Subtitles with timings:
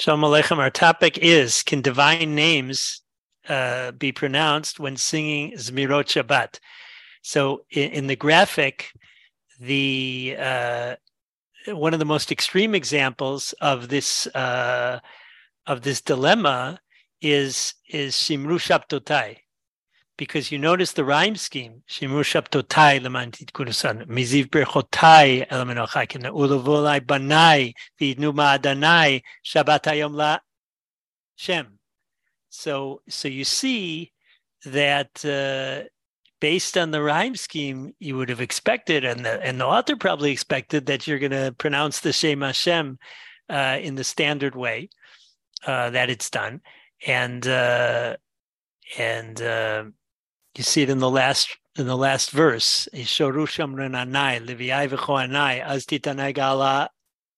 [0.00, 0.58] Shalom Aleichem.
[0.58, 3.02] Our topic is Can divine names
[3.48, 6.60] uh, be pronounced when singing Zmirot Shabbat?
[7.22, 8.92] So, in, in the graphic,
[9.58, 10.94] the uh,
[11.66, 15.00] one of the most extreme examples of this uh,
[15.66, 16.78] of this dilemma
[17.20, 19.38] is is Shimru Shabtotai
[20.18, 21.82] because you notice the rhyme scheme.
[21.88, 22.76] Kunusan.
[24.06, 24.48] Miziv
[27.06, 30.38] banai vidnu ma'adanai Shabbat hayom la
[31.36, 31.78] Shem.
[32.50, 34.12] So, so you see
[34.66, 35.88] that uh,
[36.40, 40.32] based on the rhyme scheme, you would have expected, and the and the author probably
[40.32, 42.98] expected that you're going to pronounce the Shema Shem
[43.48, 44.88] Hashem uh, in the standard way
[45.66, 46.60] uh, that it's done,
[47.06, 48.16] and uh,
[48.98, 49.84] and uh,
[50.58, 52.88] you see it in the last in the last verse.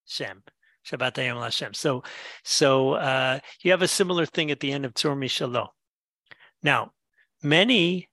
[0.07, 0.43] Shem.
[0.85, 1.75] Hashem.
[1.75, 2.03] So,
[2.43, 5.69] so uh, you have a similar thing at the end of Tzur Mishalo.
[6.63, 6.93] Now,
[7.43, 8.09] many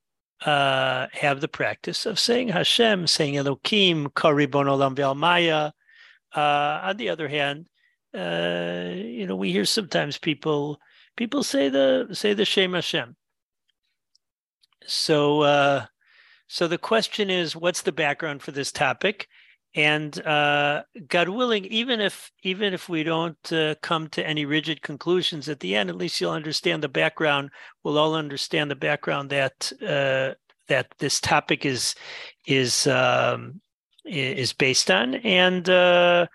[0.45, 5.71] uh, have the practice of saying Hashem, saying Elokim, Karibon Olam Maya.
[6.35, 7.67] Uh, on the other hand,
[8.13, 10.77] uh, you know, we hear sometimes people
[11.15, 13.15] people say the say the Shem Hashem.
[14.85, 15.85] So, uh,
[16.47, 19.27] so the question is, what's the background for this topic?
[19.75, 24.81] And uh, God willing, even if even if we don't uh, come to any rigid
[24.81, 27.51] conclusions at the end, at least you'll understand the background.
[27.83, 30.33] We'll all understand the background that uh,
[30.67, 31.95] that this topic is
[32.47, 33.61] is um,
[34.05, 36.27] is based on, and uh,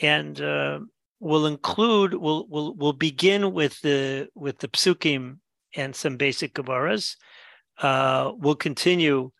[0.00, 0.80] and uh,
[1.20, 5.38] we'll include we'll we'll we'll begin with the with the psukim
[5.74, 7.16] and some basic gemaras
[7.82, 9.30] uh, we'll continue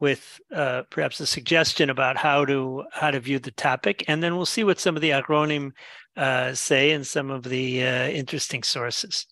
[0.00, 4.36] with uh, perhaps a suggestion about how to how to view the topic, and then
[4.36, 5.70] we'll see what some of the Achronim
[6.16, 9.26] uh, say and some of the uh, interesting sources.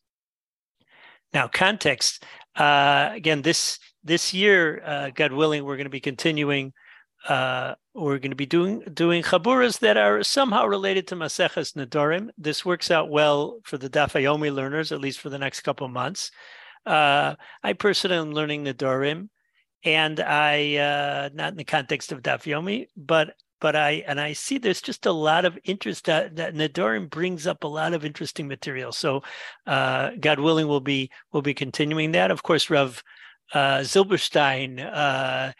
[1.34, 2.24] Now, context.
[2.56, 6.72] Uh, again, this this year, God willing, we're going to be continuing.
[7.28, 12.30] Uh, we're going to be doing doing chaburas that are somehow related to Maseches Nedarim.
[12.38, 15.88] This works out well for the Daf Yomi learners, at least for the next couple
[15.88, 16.30] months.
[16.86, 19.28] Uh, I personally am learning Nedarim,
[19.84, 24.32] and I uh, not in the context of Daf Yomi, but but I and I
[24.32, 28.04] see there's just a lot of interest that, that Nedarim brings up a lot of
[28.04, 28.92] interesting material.
[28.92, 29.22] So,
[29.66, 32.30] uh, God willing, we'll be we'll be continuing that.
[32.30, 33.02] Of course, Rav
[33.52, 34.80] uh, Zilberstein.
[34.80, 35.52] Uh,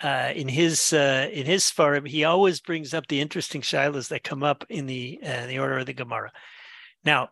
[0.00, 4.22] uh, in his uh, in his forum, he always brings up the interesting shilas that
[4.22, 6.30] come up in the uh, the order of the Gemara.
[7.04, 7.30] Now,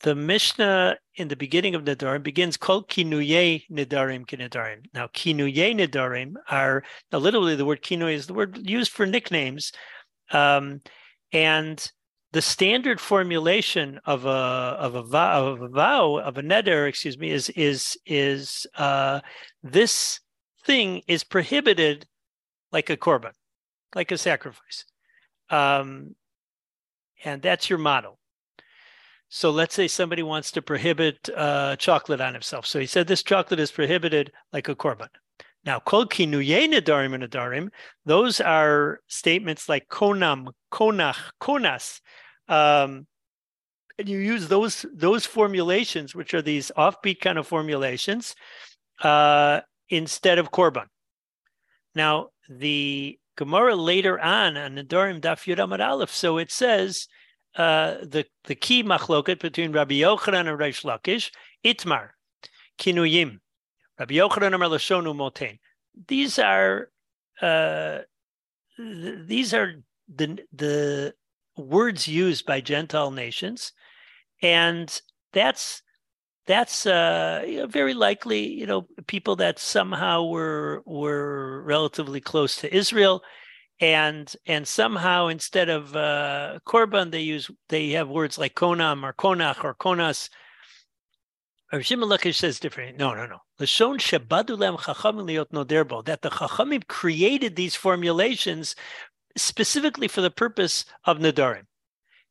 [0.00, 4.84] the Mishnah in the beginning of Nedarim begins Kol Kinuye Nedarim Kinedarim.
[4.92, 9.72] Now, Kinuye Nedarim are now literally the word Kinuye is the word used for nicknames,
[10.32, 10.80] um,
[11.32, 11.90] and
[12.32, 17.16] the standard formulation of a of a vow of a vow of a neder, excuse
[17.16, 19.20] me, is is is uh,
[19.62, 20.20] this
[20.64, 22.06] thing is prohibited
[22.72, 23.32] like a korban,
[23.94, 24.84] like a sacrifice,
[25.48, 26.14] um,
[27.24, 28.18] and that's your model.
[29.28, 32.66] So let's say somebody wants to prohibit uh, chocolate on himself.
[32.66, 35.08] So he said this chocolate is prohibited like a korban.
[35.64, 37.70] Now, kol kinuye nedarim and nedarim,
[38.04, 42.00] those are statements like konam, konach, konas.
[42.48, 43.08] Um,
[43.98, 48.36] and you use those those formulations, which are these offbeat kind of formulations,
[49.02, 50.86] uh, instead of korban.
[51.94, 57.08] Now, the Gemara later on on Nedarim Daf Yud Aleph, so it says
[57.56, 61.30] uh, the the key machloket between Rabbi Yochanan and Reish Lakish,
[61.64, 62.10] itmar,
[62.78, 63.40] kinuyim.
[63.98, 65.58] Rabbi Yochanan and Lashonu motain.
[66.06, 66.90] These are
[67.40, 68.00] uh,
[68.76, 69.82] th- these are
[70.14, 71.14] the the
[71.56, 73.72] words used by Gentile nations,
[74.42, 75.00] and
[75.32, 75.82] that's
[76.46, 83.22] that's uh, very likely you know people that somehow were were relatively close to Israel
[83.80, 89.12] and and somehow instead of uh, korban they use they have words like konam or
[89.12, 90.28] konach or konas.
[91.72, 92.96] Or Shimon says different.
[92.96, 93.38] No, no, no.
[93.60, 96.04] Lashon shabadulem chachamim liot noderbo.
[96.04, 98.76] That the chachamim created these formulations
[99.36, 101.64] specifically for the purpose of nadarim.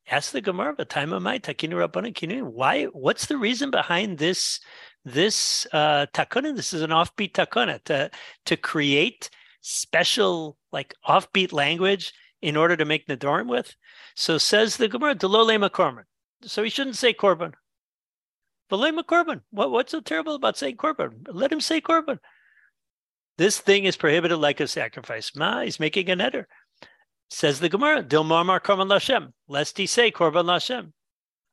[0.10, 2.44] Ask the Gemara, time of my takinu rabbanan kinu.
[2.44, 2.86] Why?
[2.86, 4.60] What's the reason behind this?
[5.04, 6.56] This uh, takuna.
[6.56, 8.10] This is an offbeat takuna to
[8.46, 9.30] to create
[9.62, 13.74] special like offbeat language in order to make Nadarim with.
[14.16, 16.04] So says the Gemara, Delolema Korban.
[16.44, 17.54] So he shouldn't say Korban.
[18.72, 19.42] Velema Korban.
[19.50, 21.28] What, what's so terrible about saying Korban?
[21.28, 22.20] Let him say Korban.
[23.38, 25.36] This thing is prohibited like a sacrifice.
[25.36, 26.46] Ma, he's making a netter.
[27.30, 30.92] Says the Gemara, Dilmarmar Korban Lashem, lest he say Korban Lashem.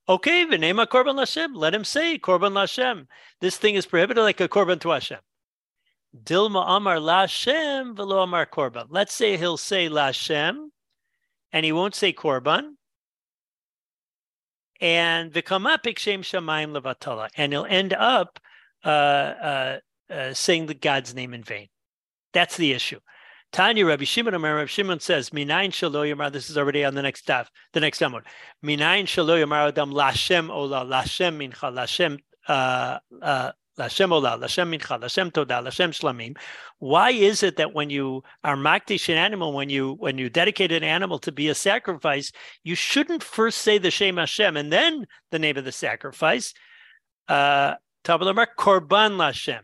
[0.08, 1.54] Okay, v'nema korban Lashem.
[1.54, 3.06] Let him say korban Lashem.
[3.40, 5.20] This thing is prohibited like a korban to Hashem.
[6.16, 8.86] Dilma Amar Lashem velo Amar korban.
[8.90, 10.68] Let's say he'll say Lashem,
[11.52, 12.72] and he won't say korban.
[14.80, 18.38] And v'kamapik shem shamayim levatala, and he'll end up
[18.84, 19.78] uh, uh,
[20.10, 21.68] uh, saying the God's name in vain.
[22.32, 22.98] That's the issue.
[23.52, 27.02] Tanya Rabbi Shimon Amar Rabbi Shimon says, Minayin shalo yamar, this is already on the
[27.02, 28.22] next staff, the next amud.
[28.64, 32.18] Minayin shalo yamar adam lashem ola, lashem mincha, lashem,
[32.48, 36.36] uh, uh, Lashem ola, Lashem mincha, Lashem toda, Lashem shlamim.
[36.78, 40.72] Why is it that when you are makdish an animal, when you when you dedicate
[40.72, 42.32] an animal to be a sacrifice,
[42.64, 46.52] you shouldn't first say the Shem Hashem and then the name of the sacrifice?
[47.28, 49.60] Uh, korban Lashem.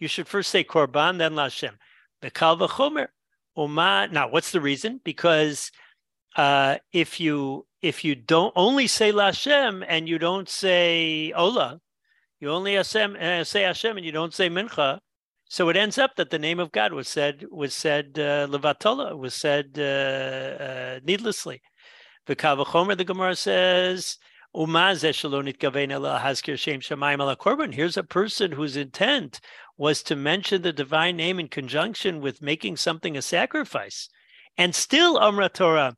[0.00, 1.74] You should first say korban, then Lashem.
[2.22, 3.08] The Kal V'chomer.
[3.56, 4.08] Uma.
[4.10, 5.00] Now, what's the reason?
[5.04, 5.70] Because
[6.36, 11.80] uh, if you if you don't only say Lashem and you don't say Ola,
[12.42, 14.98] you only uh, say Hashem and you don't say Mincha,
[15.48, 19.16] so it ends up that the name of God was said was said uh, levatola
[19.16, 21.62] was said uh, uh, needlessly.
[22.26, 24.18] The Kavachomer, the Gemara says,
[24.54, 25.04] Here's
[27.96, 29.40] a person whose intent
[29.78, 34.08] was to mention the divine name in conjunction with making something a sacrifice.
[34.58, 35.96] And still Amra Torah,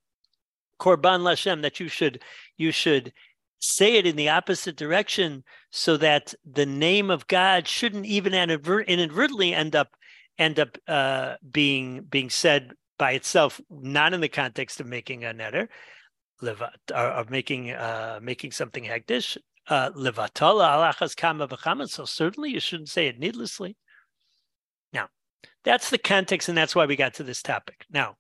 [0.79, 2.23] Korban Lashem, that you should
[2.57, 3.13] you should
[3.65, 9.55] say it in the opposite direction so that the name of God shouldn't even inadvertently
[9.55, 9.89] end up
[10.39, 15.33] end up uh, being being said by itself, not in the context of making a
[15.33, 15.69] netter,
[16.93, 19.37] of making uh, making something hektish.
[19.67, 21.89] Uh, levatala.
[21.89, 23.79] So certainly you shouldn't say it needlessly.
[24.93, 25.09] Now,
[25.65, 27.87] that's the context, and that's why we got to this topic.
[27.91, 28.17] Now,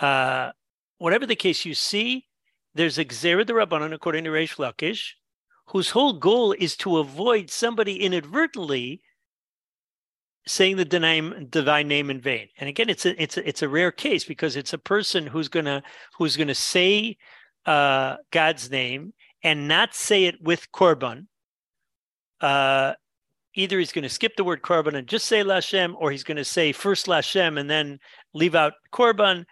[0.00, 0.52] uh,
[0.96, 2.24] whatever the case, you see,
[2.78, 5.14] there's a Gzera the Rabbanon according to Reish Lakish,
[5.66, 9.02] whose whole goal is to avoid somebody inadvertently
[10.46, 12.48] saying the divine, divine name in vain.
[12.56, 15.48] And again, it's a it's a, it's a rare case because it's a person who's
[15.48, 15.82] gonna
[16.16, 17.16] who's gonna say
[17.66, 21.26] uh, God's name and not say it with korban,
[22.40, 22.92] uh,
[23.54, 26.36] either he's going to skip the word korban and just say Lashem, or he's going
[26.36, 27.98] to say first Lashem and then
[28.34, 29.44] leave out korban,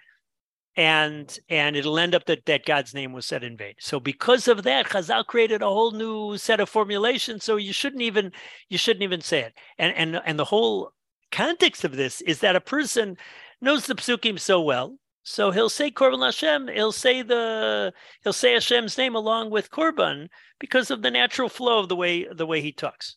[0.76, 3.74] and and it'll end up that that God's name was said in vain.
[3.80, 7.44] So because of that, Chazal created a whole new set of formulations.
[7.44, 8.32] So you shouldn't even
[8.68, 9.54] you shouldn't even say it.
[9.78, 10.92] And and and the whole
[11.32, 13.16] context of this is that a person
[13.60, 16.68] knows the psukim so well so he'll say Korban Hashem.
[16.68, 17.92] He'll say the
[18.22, 20.28] he'll say Hashem's name along with Korban
[20.60, 23.16] because of the natural flow of the way the way he talks.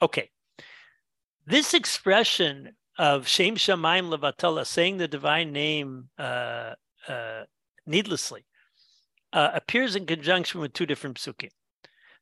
[0.00, 0.30] Okay,
[1.44, 6.74] this expression of Shem Shamaim Levatala, saying the divine name uh,
[7.10, 7.44] uh,
[7.86, 8.44] needlessly,
[9.32, 11.50] uh, appears in conjunction with two different psukim.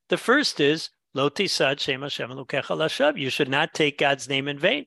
[0.08, 4.86] The first is Lo Tisad Shem Hashem You should not take God's name in vain.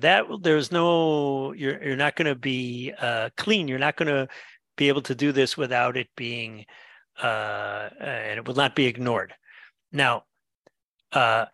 [0.00, 3.68] That there's no you're you're not going to be uh, clean.
[3.68, 4.28] You're not going to
[4.76, 6.66] be able to do this without it being
[7.22, 9.34] uh, and it will not be ignored.
[9.92, 10.24] Now,
[11.12, 11.46] uh,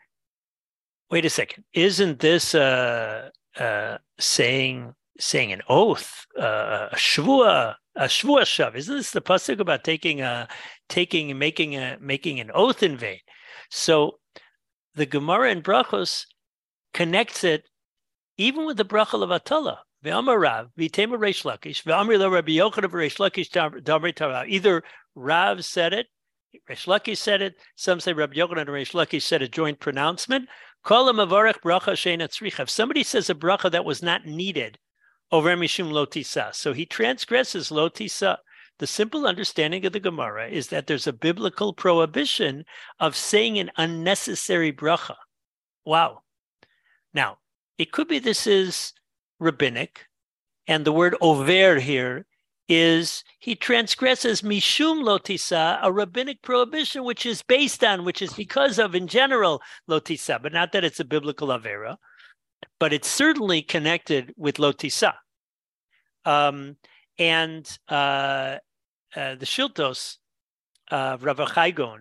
[1.10, 1.64] wait a second.
[1.74, 8.74] Isn't this uh, uh, saying saying an oath, uh, a shvua, a shvua shav?
[8.74, 10.48] Isn't this the pasuk about taking a
[10.88, 13.20] taking making a making an oath in vain?
[13.70, 14.18] So
[14.94, 16.26] the Gemara in Brachos
[16.92, 17.64] connects it
[18.36, 19.82] even with the bracha of Atala.
[24.46, 24.82] Either
[25.14, 26.06] Rav said it,
[26.68, 30.48] Reish Lakish said it, some say Rabbi Yochanan and Reish Lakish said a joint pronouncement.
[30.84, 32.60] Avarech Bracha Shein Tzricha.
[32.60, 34.78] If somebody says a bracha that was not needed,
[35.32, 38.38] over Mishum Lotisa, so he transgresses Lotisa.
[38.78, 42.64] The simple understanding of the Gemara is that there's a biblical prohibition
[42.98, 45.16] of saying an unnecessary bracha.
[45.84, 46.22] Wow.
[47.12, 47.38] Now,
[47.78, 48.92] it could be this is
[49.38, 50.06] rabbinic,
[50.66, 52.26] and the word over here
[52.70, 58.78] is he transgresses mishum lotisa, a rabbinic prohibition, which is based on, which is because
[58.78, 61.96] of, in general, lotisa, but not that it's a biblical avera,
[62.78, 65.14] but it's certainly connected with lotisa.
[66.24, 66.76] Um,
[67.18, 68.58] and uh,
[69.16, 70.18] uh, the Shiltos
[70.92, 71.98] of Rav Achai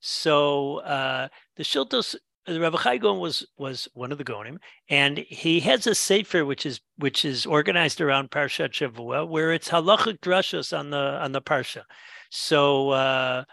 [0.00, 2.14] So uh, the Shiltos,
[2.54, 6.66] the Rav Achai was was one of the Gonim, and he has a sefer which
[6.66, 11.42] is which is organized around Parshat Shavua, where it's halachic drashos on the on the
[11.42, 11.82] parsha.
[12.30, 12.90] So.
[12.90, 13.44] Uh,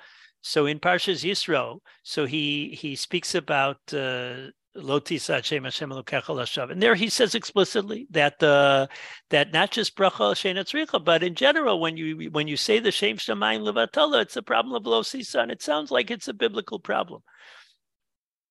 [0.42, 8.08] so in Parshas Yisro, so he he speaks about uh, And there he says explicitly
[8.12, 8.88] that uh,
[9.30, 12.92] that not just bracha Shein Tzricha, but in general, when you when you say the
[12.92, 16.80] Shem Shemayim Levatala, it's a problem of Losisa, and it sounds like it's a biblical
[16.80, 17.24] problem.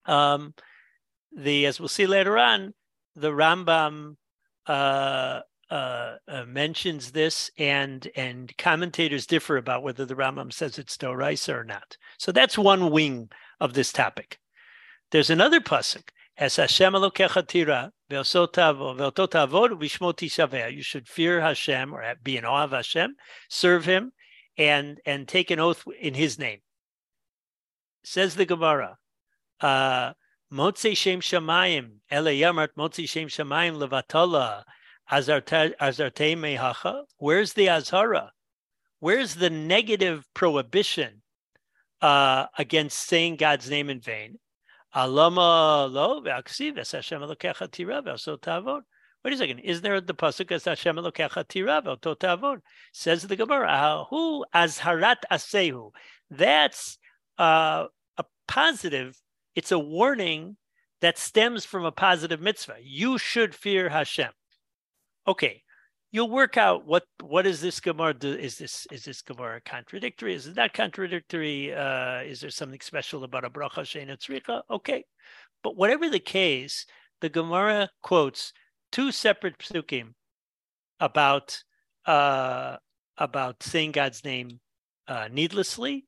[0.07, 0.55] Um,
[1.37, 2.75] the as we'll see later on,
[3.15, 4.17] the Rambam
[4.67, 10.97] uh, uh, uh, mentions this, and and commentators differ about whether the Rambam says it's
[10.97, 11.97] Doraisa or not.
[12.19, 14.39] So that's one wing of this topic.
[15.11, 16.09] There's another pasuk.
[16.39, 17.93] As Hashem Elokecha
[20.73, 23.17] You should fear Hashem or be in awe of Hashem,
[23.49, 24.13] serve Him,
[24.59, 26.61] and and take an oath in His name.
[28.05, 28.99] Says the Gemara,
[29.63, 34.65] Motzi Shem Shamayim, Ele Yamart Motzi Shem Shamayim
[35.11, 37.03] Azarte Mehacha.
[37.19, 38.31] Where's the Azhara?
[38.99, 41.23] Where's the negative prohibition
[42.01, 44.39] uh, against saying God's name in vain?
[44.95, 48.83] Alama lo Hashem elokecha.
[49.25, 49.59] Wait a second.
[49.59, 52.61] Isn't there the pasuk as Hashem elokecha?
[52.93, 55.91] Says the Gemara, who azharat asehu.
[56.31, 56.99] That's
[57.39, 57.87] uh,
[58.17, 59.21] a positive.
[59.57, 60.59] It's a warning
[61.01, 62.77] that stems from a positive mitzvah.
[62.83, 64.31] You should fear Hashem.
[65.27, 65.63] Okay,
[66.13, 68.15] you'll work out what what is this Gemara?
[68.23, 70.35] Is this is this Gemara contradictory?
[70.35, 71.75] Is it not contradictory?
[71.75, 74.63] Uh, is there something special about a bracha sheina tzricha?
[74.71, 75.05] Okay,
[75.63, 76.87] but whatever the case,
[77.21, 78.53] the Gemara quotes
[78.93, 80.13] two separate psukim
[81.01, 81.63] about
[82.05, 82.77] uh,
[83.17, 84.61] about saying God's name
[85.09, 86.05] uh, needlessly.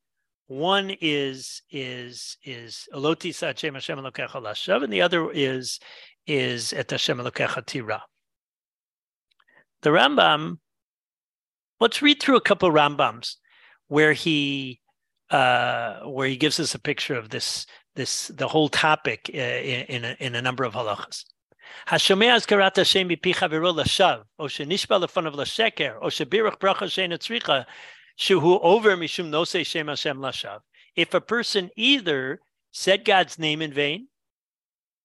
[0.49, 5.79] One is is is Eloti Sachem Hashem Elokecha Lashav, and the other is
[6.27, 8.03] is Et Hashem Elokecha Tira.
[9.83, 10.57] The Rambam.
[11.81, 13.35] Let's read through a couple Rambams
[13.89, 14.81] where he
[15.31, 19.85] uh, where he gives us a picture of this this the whole topic uh, in,
[19.85, 21.25] in a, in a number of halachas.
[21.89, 27.67] Hashomea azkarat Hashem mipicha v'ro lashav, o shenishba lefanav lasheker, o shebirach bracha sheinatzricha,
[28.31, 30.61] over mishum shem Hashem lashav.
[30.97, 32.41] If a person either
[32.73, 34.09] said God's name in vain,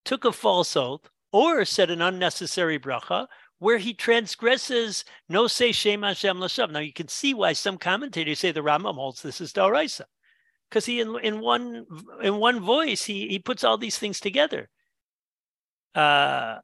[0.04, 3.28] took a false oath, or said an unnecessary bracha,
[3.60, 6.72] where he transgresses no say shem Hashem lashav.
[6.72, 10.06] Now you can see why some commentators say the Rambam holds this is daraisa,
[10.70, 11.86] because he in, in one
[12.22, 14.70] in one voice he he puts all these things together.
[15.96, 16.60] Uh,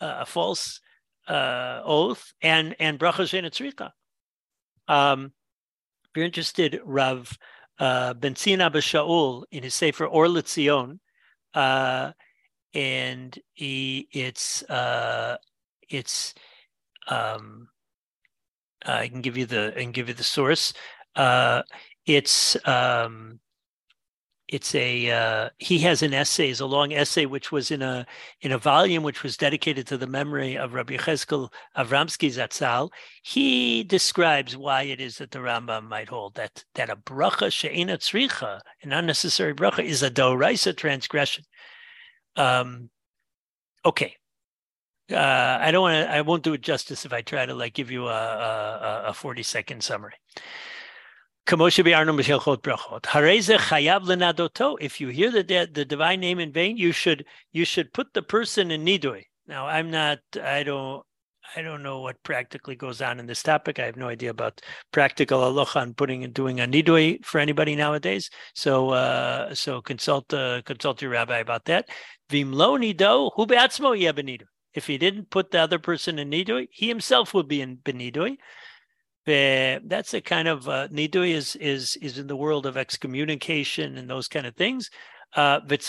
[0.00, 0.80] uh a false
[1.28, 3.90] uh, oath and and bracha shenetzrika.
[4.88, 5.32] Um,
[6.12, 7.38] if you're interested, Rav
[7.78, 10.98] uh, Ben Zion Abba Shaul in his Sefer Or Litzion,
[11.54, 12.12] uh,
[12.74, 15.38] and he it's uh,
[15.88, 16.34] it's
[17.08, 17.68] um,
[18.84, 20.74] I can give you the and give you the source.
[21.16, 21.62] Uh,
[22.04, 23.40] it's um,
[24.52, 28.06] it's a uh, he has an essay, is a long essay which was in a
[28.42, 32.90] in a volume which was dedicated to the memory of Rabbi Cheskel Avramsky Zatzal.
[33.22, 37.96] He describes why it is that the Rambam might hold that that a bracha she'ena
[37.96, 41.44] tzricha, an unnecessary bracha, is a doraisa transgression.
[42.36, 42.90] Um,
[43.86, 44.16] okay,
[45.10, 46.12] uh, I don't want to.
[46.12, 49.14] I won't do it justice if I try to like give you a a, a
[49.14, 50.14] forty second summary.
[51.46, 51.84] If you
[55.08, 58.84] hear the, the divine name in vain, you should you should put the person in
[58.84, 59.24] nidui.
[59.46, 60.20] Now, I'm not.
[60.40, 61.04] I don't.
[61.54, 63.78] I don't know what practically goes on in this topic.
[63.78, 67.76] I have no idea about practical aloha on putting and doing a nidui for anybody
[67.76, 68.30] nowadays.
[68.54, 71.90] So, uh, so consult uh, consult your rabbi about that.
[72.30, 73.46] Vimlo nido hu.
[74.74, 78.38] If he didn't put the other person in nidui, he himself would be in benidui.
[79.26, 84.10] That's a kind of uh, nidui is is is in the world of excommunication and
[84.10, 84.90] those kind of things.
[85.34, 85.88] Uh, but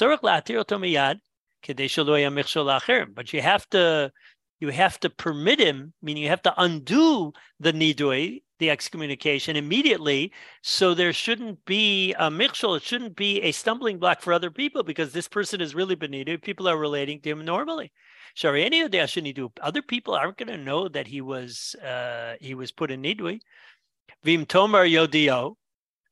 [3.34, 4.12] you have to
[4.60, 10.32] you have to permit him, meaning you have to undo the nidui, the excommunication immediately.
[10.62, 12.78] So there shouldn't be a mixel.
[12.78, 16.42] It shouldn't be a stumbling block for other people because this person is really benidui.
[16.42, 17.92] People are relating to him normally.
[18.36, 19.52] Shariani Odashinidu.
[19.62, 23.40] Other people aren't going to know that he was uh, he was put in Nidui.
[24.24, 25.56] Vim Tomar Yodio.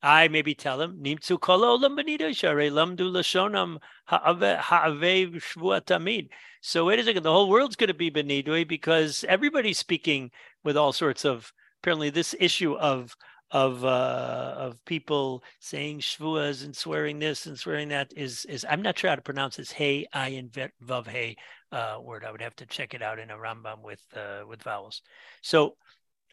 [0.04, 6.30] I maybe tell him Nimtsu Kolo Lambanida Share Lamdu Lashonam Ha'ave Shvuatamid.
[6.62, 10.32] So wait a second, the whole world's going to be Benidui because everybody's speaking
[10.64, 13.16] with all sorts of apparently this issue of
[13.52, 18.82] of uh, of people saying shvuas and swearing this and swearing that is is I'm
[18.82, 19.72] not sure how to pronounce this.
[19.72, 21.36] Hey, I and vav hey
[21.73, 22.25] uh, word.
[22.25, 25.03] I would have to check it out in a Rambam with uh, with vowels.
[25.43, 25.77] So,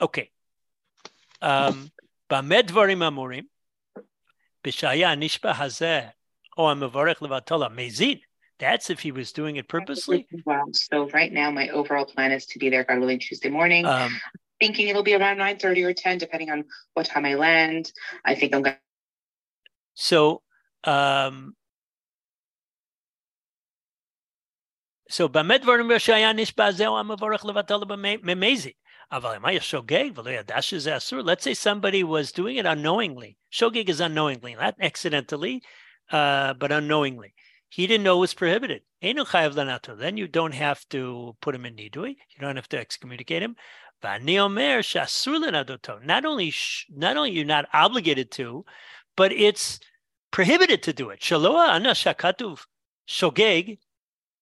[0.02, 0.30] okay.
[1.42, 1.90] Um,
[2.30, 3.44] במה דברים אמורים?
[4.68, 6.02] בשהיה הנשבע הזה,
[6.58, 8.20] או המברך לבטלה, מזיד,
[8.60, 10.28] That's if he was doing it purposely.
[10.46, 10.66] Wow.
[10.72, 13.86] So right now, my overall plan is to be there, God willing, Tuesday morning.
[13.86, 14.12] Um,
[14.62, 17.92] thinking it'll be around 9 30 or 10, depending on what time I land.
[18.24, 18.82] I think I'm going to.
[19.96, 20.42] So,
[20.86, 21.56] um,
[25.12, 27.80] so באמת דברים שהיה נשבע זהו המבורך לבטל
[28.24, 28.74] במזיד.
[29.12, 31.20] אבל מה שוגג ולא ידע שזה אסור?
[31.20, 33.38] Let's say somebody was doing it unknowingly.
[33.52, 35.62] Shogeg is unknowingly, not accidentally,
[36.12, 37.34] uh, but unknowingly.
[37.70, 38.82] He didn't know it was prohibited.
[39.02, 39.18] Then
[40.18, 42.16] you don't have to put him in nidui.
[42.32, 43.56] You don't have to excommunicate him.
[44.04, 44.20] Not
[46.26, 46.54] only,
[46.90, 48.66] not only you're not obligated to,
[49.16, 49.80] but it's
[50.32, 51.20] prohibited to do it.
[51.20, 52.66] Shaloa ana shakatuv
[53.08, 53.80] shogeg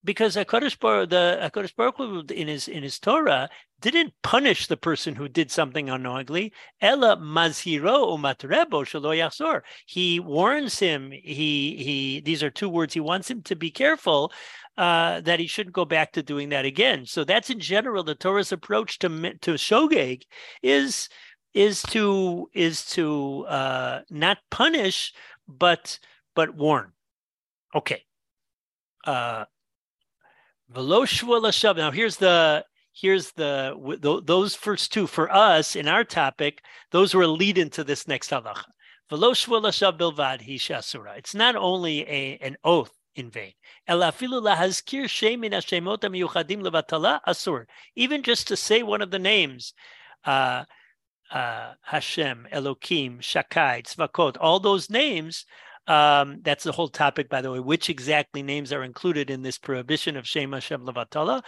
[0.07, 5.15] because Hakadosh Baruch, the Hakadosh Baruch in his in his Torah didn't punish the person
[5.15, 6.53] who did something unknowingly.
[6.81, 9.63] Ella mazhiro umatrebo shelo.
[9.85, 11.11] He warns him.
[11.11, 12.21] He he.
[12.21, 12.95] These are two words.
[12.95, 14.33] He wants him to be careful
[14.79, 17.05] uh, that he shouldn't go back to doing that again.
[17.05, 20.23] So that's in general the Torah's approach to to shogeg
[20.63, 21.09] is
[21.53, 25.13] is to is to uh, not punish
[25.49, 25.99] but
[26.35, 26.93] but warn.
[27.75, 28.03] Okay.
[29.05, 29.45] Uh,
[30.75, 36.63] now here's the here's the those first two for us in our topic.
[36.91, 38.65] Those were a lead into this next halacha.
[41.19, 43.53] It's not only a, an oath in vain.
[47.97, 49.75] Even just to say one of the names,
[50.25, 50.65] uh,
[51.31, 55.47] uh, Hashem, Elokim, Shakai, Tzvakot, all those names
[55.87, 57.61] um, that's the whole topic, by the way.
[57.61, 61.43] Which exactly names are included in this prohibition of Shema Shem Hashem Levatala?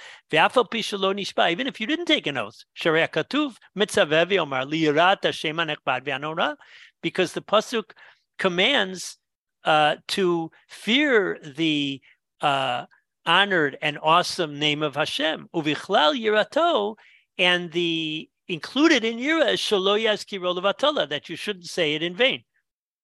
[1.50, 6.56] Even if you didn't take an oath, Sharia Katuv Mitzavevi Omar Lirat Hashem Anechbad
[7.02, 7.90] because the pasuk
[8.38, 9.18] commands
[9.64, 12.00] uh, to fear the
[12.40, 12.86] uh,
[13.26, 15.48] honored and awesome name of Hashem.
[15.54, 16.94] Uvichlal Yirato,
[17.36, 22.14] and the included in Yira is Shalo Yazkiro Levatala, that you shouldn't say it in
[22.14, 22.44] vain,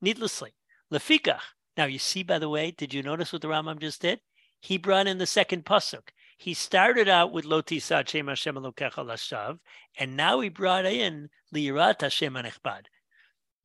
[0.01, 0.55] needlessly.
[0.95, 1.41] Lefikach.
[1.77, 4.21] Now you see, by the way, did you notice what the Rambam just did?
[4.61, 6.09] He brought in the second pasuk.
[6.39, 9.59] He started out with Loti Shem Hashem Lashav,
[9.99, 12.87] and now he brought in Lirat Hashem Anechbad.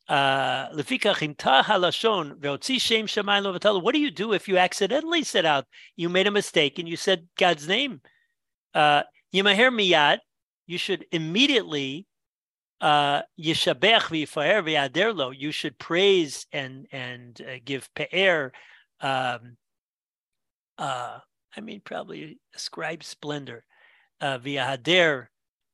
[0.07, 0.69] Uh,
[3.79, 5.65] what do you do if you accidentally said out,
[5.95, 8.01] you made a mistake and you said God's name?
[8.73, 10.17] Uh, miyad,
[10.65, 12.07] you should immediately
[12.81, 13.21] uh.
[13.35, 13.79] You should
[15.79, 18.51] praise and and uh, give pe'er.
[19.01, 19.57] Um,
[20.77, 21.19] uh,
[21.55, 23.63] I mean, probably ascribe splendor.
[24.21, 25.27] Uh, v'yahader.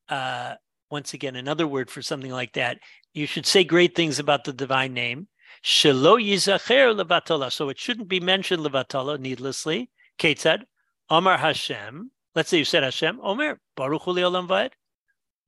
[0.10, 0.56] Uh,
[0.92, 2.80] once again, another word for something like that.
[3.14, 5.28] You should say great things about the divine name.
[5.64, 7.52] Shelo yizacher.
[7.52, 9.90] So it shouldn't be mentioned levatola needlessly.
[10.20, 10.64] Ketzad,
[11.10, 12.12] Omar Hashem.
[12.36, 14.70] Let's say you said Hashem, Omer, Baruch Hu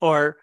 [0.00, 0.36] Or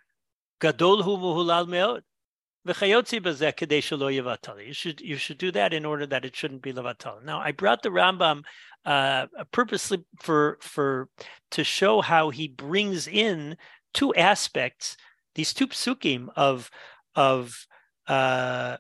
[4.66, 7.24] You should you should do that in order that it shouldn't be levatal.
[7.24, 8.44] Now I brought the Rambam
[8.86, 11.10] uh, purposely for for
[11.52, 13.58] to show how he brings in
[13.94, 14.98] two aspects,
[15.36, 16.72] these two psukim of
[17.16, 17.68] of
[18.08, 18.78] uh,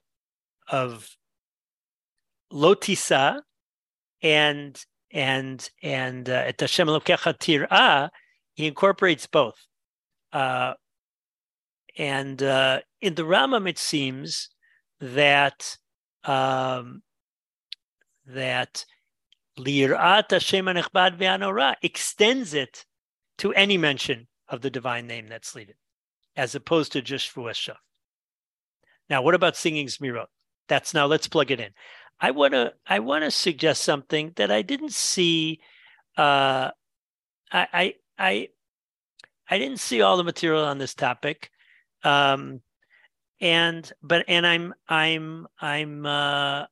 [0.67, 1.15] of
[2.51, 3.41] lotisa
[4.21, 8.09] and and and uh.
[8.55, 9.55] He incorporates both.
[10.31, 10.75] Uh,
[11.97, 14.49] and uh, in the Rambam, it seems
[14.99, 15.77] that
[16.23, 17.01] um,
[18.25, 18.85] that
[19.57, 22.85] lirat Hashem anechbad ve'anora extends it
[23.37, 25.75] to any mention of the divine name that's leaded,
[26.35, 27.75] as opposed to just Shvuashav.
[29.09, 30.27] Now, what about singing Zmirot?
[30.67, 31.71] That's now let's plug it in.
[32.19, 35.59] I want to I want to suggest something that I didn't see.
[36.17, 36.71] Uh,
[37.51, 38.47] I I I
[39.49, 41.51] I didn't see all the material on this topic.
[42.05, 42.61] Um,
[43.41, 46.65] and but and I'm I'm I'm uh,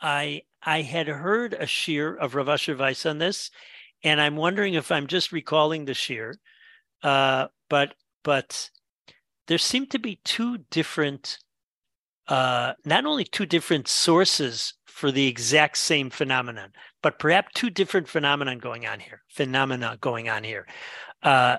[0.00, 3.50] I I had heard a shiur of Rav Asher Weiss on this,
[4.02, 6.34] and I'm wondering if I'm just recalling the shiur.
[7.02, 8.70] Uh, but but
[9.46, 11.38] there seem to be two different,
[12.28, 18.08] uh, not only two different sources for the exact same phenomenon, but perhaps two different
[18.08, 19.22] phenomenon going on here.
[19.28, 20.66] Phenomena going on here.
[21.22, 21.56] Uh,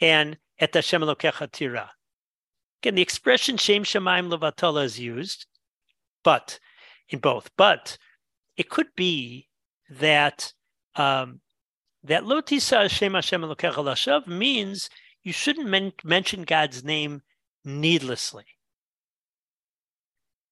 [0.00, 1.90] and et Hashem Elokecha tira.
[2.82, 5.46] Again, the expression Shem Shemaim Levatala is used,
[6.22, 6.58] but
[7.08, 7.50] in both.
[7.56, 7.98] But
[8.56, 9.48] it could be
[9.88, 10.52] that
[10.94, 11.40] um,
[12.04, 14.88] that Lotisa Shem Hashem Elokecha Lashav means
[15.22, 17.22] you shouldn't men- mention God's name
[17.64, 18.44] needlessly.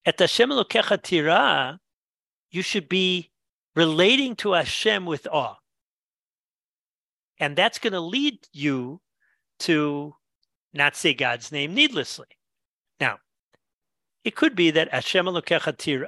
[0.05, 1.79] Et Hashem Elokecha tira,
[2.51, 3.31] you should be
[3.75, 5.57] relating to Hashem with awe.
[7.39, 9.01] And that's going to lead you
[9.65, 10.15] to
[10.73, 12.27] not say God's name needlessly.
[13.01, 13.19] Now,
[14.25, 15.29] it could be that Hashem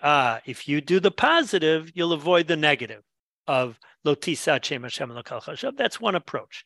[0.02, 3.02] ah, if you do the positive, you'll avoid the negative
[3.46, 6.64] of Lotisa Hashem Hashem That's one approach.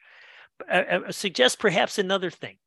[0.71, 2.59] I, I suggest perhaps another thing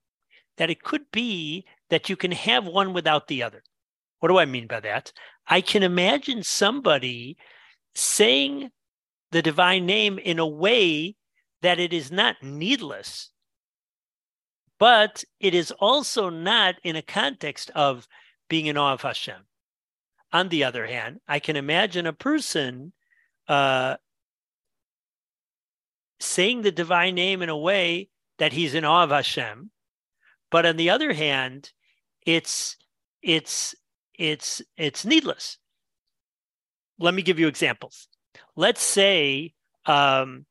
[0.58, 3.64] that it could be that you can have one without the other.
[4.20, 5.12] What do I mean by that?
[5.48, 7.38] I can imagine somebody
[7.94, 8.72] saying
[9.32, 11.16] the divine name in a way
[11.62, 13.32] that it is not needless,
[14.84, 18.06] but it is also not in a context of
[18.50, 19.48] being in awe of Hashem.
[20.34, 22.92] On the other hand, I can imagine a person
[23.48, 23.96] uh,
[26.20, 29.72] saying the divine name in a way that he's in awe of Hashem,
[30.52, 31.72] but on the other hand,
[32.26, 32.76] it's
[33.22, 33.76] it's
[34.20, 35.60] it's it's needless.
[37.00, 38.10] Let me give you examples.
[38.58, 39.54] Let's say
[39.86, 40.46] um,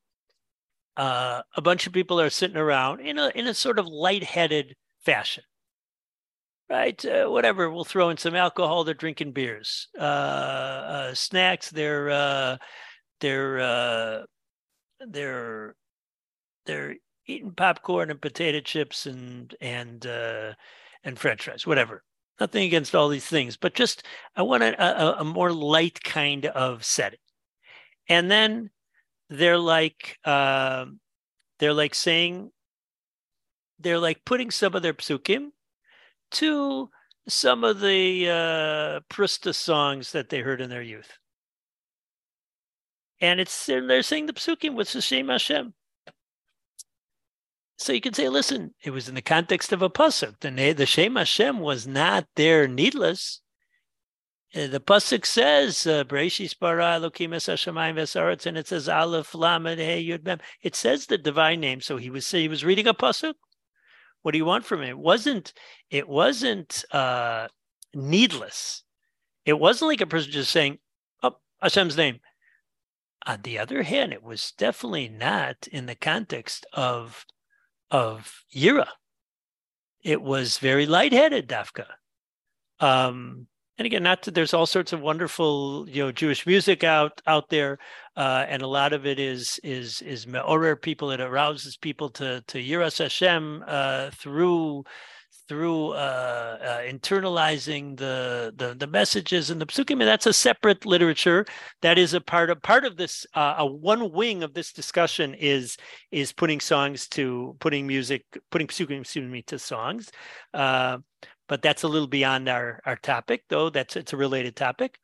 [0.96, 4.76] uh, a bunch of people are sitting around in a in a sort of lightheaded
[5.04, 5.44] fashion,
[6.68, 7.02] right?
[7.04, 7.70] Uh, whatever.
[7.70, 8.84] We'll throw in some alcohol.
[8.84, 11.70] They're drinking beers, uh, uh snacks.
[11.70, 12.56] They're uh,
[13.20, 14.22] they're uh,
[15.06, 15.76] they're
[16.66, 20.04] they're eating popcorn and potato chips and and
[21.04, 22.04] and French fries, whatever.
[22.40, 26.46] Nothing against all these things, but just I want a, a, a more light kind
[26.46, 27.18] of setting.
[28.08, 28.70] And then
[29.38, 30.86] they're like uh,
[31.58, 32.50] they're like saying
[33.78, 35.48] they're like putting some of their psukim
[36.32, 36.90] to
[37.28, 41.18] some of the uh, Prusta songs that they heard in their youth.
[43.20, 45.74] And it's and they're saying the psukim with Hashem Hashem.
[47.78, 50.38] So you can say, listen, it was in the context of a pasuk.
[50.40, 53.41] The, the Shem Hashem was not there needless.
[54.54, 59.34] Uh, the pasuk says, uh, "Bereshis bara Elokim es hashamayim v'saretz," and it says Aleph
[59.34, 60.40] Lamed Hey Yud Mem.
[60.60, 61.80] It says the divine name.
[61.80, 63.34] So he was he was reading a pasuk.
[64.20, 64.90] What do you want from him?
[64.90, 65.54] It wasn't
[65.90, 67.48] it wasn't uh,
[67.94, 68.82] needless.
[69.46, 70.78] It wasn't like a person just saying,
[71.22, 72.20] "Oh, Hashem's name."
[73.24, 77.24] On the other hand, it was definitely not in the context of
[77.90, 78.88] of Yira.
[80.02, 81.86] It was very lightheaded, Dafka.
[82.80, 83.46] Um,
[83.82, 87.48] and again, not to, there's all sorts of wonderful, you know, Jewish music out out
[87.48, 87.78] there,
[88.16, 91.10] uh, and a lot of it is is is me'orer people.
[91.10, 94.84] It arouses people to to Yiras Hashem uh, through
[95.48, 100.86] through uh, uh, internalizing the, the, the messages and the psukim, and that's a separate
[100.86, 101.44] literature.
[101.80, 103.26] That is a part of part of this.
[103.34, 105.76] Uh, a one wing of this discussion is
[106.12, 110.12] is putting songs to putting music, putting psukim, excuse me, to songs.
[111.52, 113.68] But that's a little beyond our our topic, though.
[113.68, 114.98] That's it's a related topic.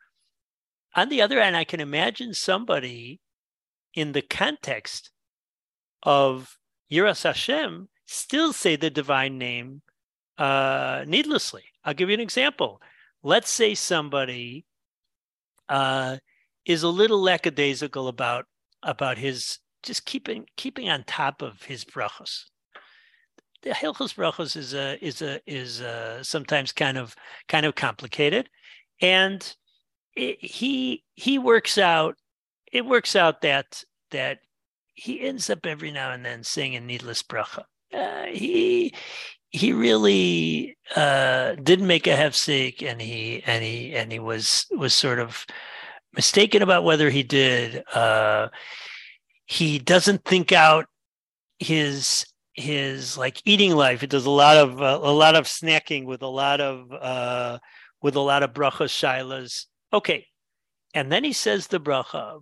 [0.94, 3.20] On the other hand, I can imagine somebody
[3.92, 5.10] in the context
[6.02, 6.56] of
[6.90, 9.82] Yiras Hashem still say the divine name
[10.38, 11.64] uh, needlessly.
[11.84, 12.80] I'll give you an example.
[13.22, 14.64] Let's say somebody
[15.68, 16.16] uh,
[16.64, 18.46] is a little lackadaisical about
[18.82, 22.44] about his just keeping keeping on top of his brachos.
[23.62, 27.14] The Hilchos brachos is a is a is a, sometimes kind of
[27.48, 28.48] kind of complicated,
[29.00, 29.54] and
[30.14, 32.16] it, he he works out.
[32.72, 34.40] It works out that that
[34.94, 37.64] he ends up every now and then saying a needless bracha.
[37.92, 38.94] Uh, he
[39.50, 44.94] he really uh, didn't make a hefsek, and he and he and he was was
[44.94, 45.46] sort of
[46.14, 47.82] mistaken about whether he did.
[47.94, 48.48] Uh,
[49.46, 50.86] he doesn't think out
[51.58, 52.26] his
[52.58, 54.02] his like eating life.
[54.02, 57.58] It does a lot of uh, a lot of snacking with a lot of uh,
[58.02, 59.66] with a lot of brachas shilas.
[59.92, 60.26] Okay,
[60.94, 62.40] and then he says the bracha,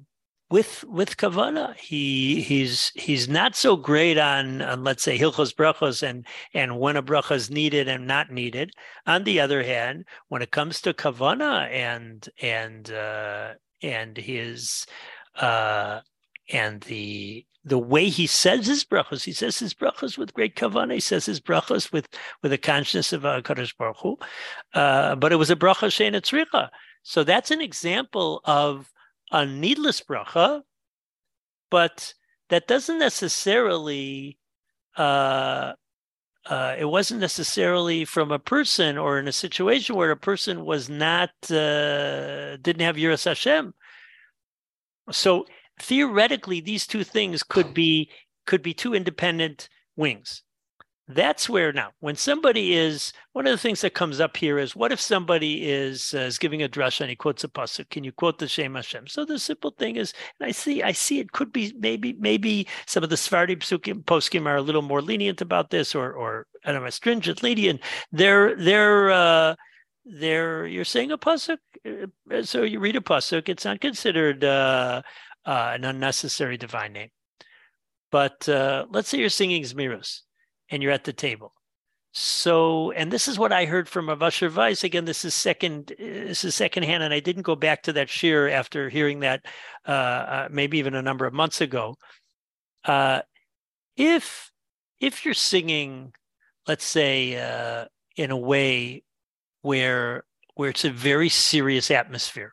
[0.50, 6.02] with with kavana he he's he's not so great on, on let's say hilchos brachos
[6.02, 6.24] and
[6.55, 8.70] and when a bracha is needed and not needed
[9.07, 14.87] on the other hand when it comes to kavana and and uh and his
[15.37, 16.00] uh
[16.48, 20.94] and the the way he says his brachos, he says his brachos with great kavana.
[20.94, 22.09] He says his brachos with
[22.42, 24.18] with a consciousness of uh, Kadosh Baruch Hu.
[24.72, 26.70] Uh, but it was a bracha shein
[27.02, 28.92] So that's an example of
[29.32, 30.62] a needless bracha,
[31.70, 32.14] but
[32.50, 34.38] that doesn't necessarily
[34.96, 35.72] uh,
[36.48, 40.88] uh, it wasn't necessarily from a person or in a situation where a person was
[40.88, 43.74] not uh, didn't have Yiras Hashem.
[45.11, 45.46] So
[45.78, 48.10] theoretically, these two things could be
[48.46, 50.42] could be two independent wings.
[51.08, 54.74] that's where now when somebody is one of the things that comes up here is
[54.74, 57.88] what if somebody is uh, is giving a drush and he quotes a pasuk?
[57.90, 59.06] Can you quote the Shem Hashem?
[59.06, 62.66] So the simple thing is and I see I see it could be maybe maybe
[62.86, 66.72] some of the Sephardi poskim are a little more lenient about this or or I
[66.72, 67.80] don't know stringent lenient.
[68.10, 69.54] They're they're uh
[70.04, 71.58] they're you're saying a pasuk?
[71.86, 75.02] Uh, so you read a pasuk it's not considered uh,
[75.46, 77.11] uh an unnecessary divine name
[78.11, 80.20] but uh let's say you're singing Zmiros
[80.70, 81.52] and you're at the table.
[82.12, 84.85] So, and this is what I heard from Rav Weiss.
[84.85, 88.48] Again, this is second, this is secondhand, and I didn't go back to that shir
[88.48, 89.44] after hearing that,
[89.87, 91.94] uh, uh, maybe even a number of months ago.
[92.85, 93.20] Uh,
[93.96, 94.50] if
[94.98, 96.14] if you're singing,
[96.66, 97.85] let's say, uh,
[98.16, 99.04] in a way
[99.61, 102.52] where where it's a very serious atmosphere,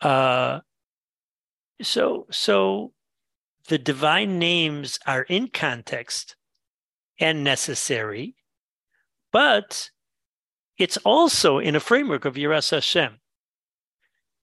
[0.00, 0.60] uh,
[1.82, 2.92] so so
[3.68, 6.36] the divine names are in context
[7.20, 8.36] and necessary,
[9.32, 9.90] but
[10.78, 13.18] it's also in a framework of Yiras Hashem.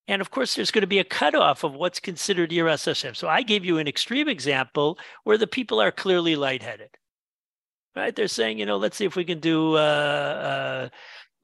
[0.08, 3.15] And of course, there's going to be a cutoff of what's considered Yiras Hashem.
[3.15, 6.89] So I gave you an extreme example where the people are clearly lightheaded.
[7.95, 8.15] Right?
[8.15, 10.89] They're saying, you know, let's see if we can do, uh, uh,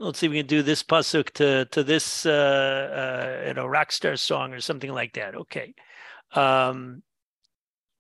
[0.02, 3.68] let's see if we can do this pasuk to to this, uh, uh you know,
[3.68, 5.36] rock star song or something like that.
[5.36, 5.74] Okay.
[6.34, 7.04] Um,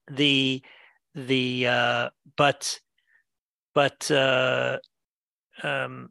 [0.09, 0.61] the
[1.15, 2.79] the uh, but
[3.73, 4.79] but uh,
[5.63, 6.09] um,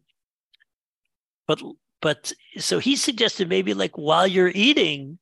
[1.46, 1.60] but
[2.00, 5.18] but so he suggested maybe like while you're eating,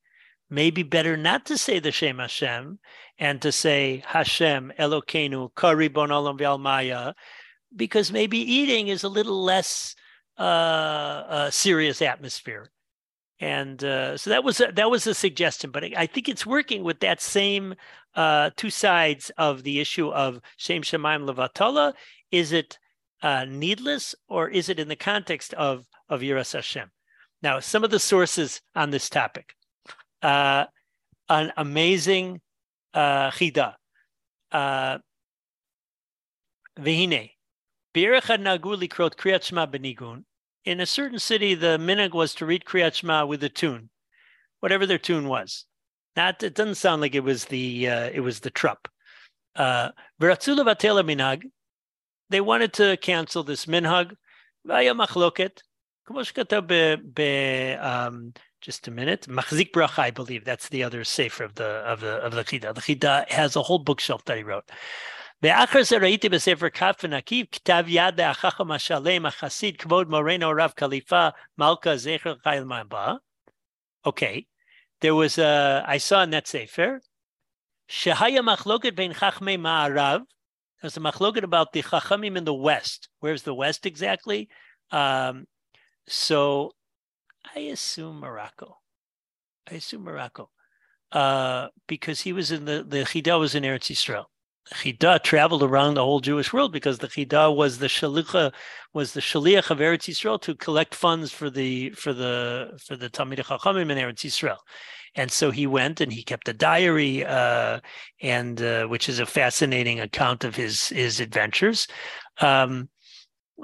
[0.50, 2.78] maybe better not to say the Shem Hashem
[3.18, 7.14] and to say Hashem Elokeinu Karibon Olam Maya,
[7.74, 9.96] because maybe eating is a little less
[10.38, 12.70] uh, uh, serious atmosphere.
[13.40, 16.82] And uh, so that was a, that was a suggestion, but I think it's working
[16.82, 17.74] with that same
[18.16, 21.92] uh, two sides of the issue of Shem Shemaim Levatala
[22.32, 22.78] is it
[23.22, 26.90] needless or is it in the context of of Yiras Hashem?
[27.42, 29.54] Now, some of the sources on this topic.
[30.22, 30.64] Uh,
[31.28, 32.40] an amazing
[32.94, 33.74] uh, chida.
[34.50, 34.98] Uh,
[36.78, 37.30] Vihine.
[37.94, 40.24] Naguli krot Kriyat Shema benigun
[40.68, 43.88] in a certain city, the minhag was to read Kriyat Shema with a tune,
[44.60, 45.64] whatever their tune was.
[46.14, 48.86] Not it doesn't sound like it was the uh, it was the trup.
[49.56, 51.42] Uh, minhag.
[52.28, 54.14] They wanted to cancel this minhag.
[57.80, 59.26] Um, just a minute.
[59.26, 62.74] Machzik bracha, I believe that's the other sefer of the of the of the chida.
[62.74, 64.70] The chida has a whole bookshelf that he wrote.
[65.41, 71.27] ואחר זה ראיתי בספר כף ונקיב כתב יד החכם השלם החסיד כבוד מורנו הרב קליפה
[71.57, 73.13] מלכה זכר חייל מבא.
[74.07, 74.45] Okay,
[75.01, 76.99] there was a, I saw in that sefer,
[77.87, 80.21] שהיה מחלוקת בין חכמי מערב
[80.83, 83.07] there's a machloket about the Chachamim in the West.
[83.21, 84.49] Where's the West exactly?
[84.91, 85.47] Um,
[86.07, 86.71] so
[87.55, 88.79] I assume Morocco.
[89.71, 90.49] I assume Morocco.
[91.09, 94.25] Uh, because he was in the, the Chida was in Eretz Yisrael.
[94.74, 98.52] Chida traveled around the whole Jewish world because the Chida was the shalicha
[98.94, 103.08] was the shaliach of Eretz Yisrael to collect funds for the for the for the
[103.10, 104.58] Talmid Chachamim in Eretz Yisrael,
[105.14, 107.80] and so he went and he kept a diary, uh,
[108.22, 111.86] and uh, which is a fascinating account of his his adventures.
[112.40, 112.88] Um,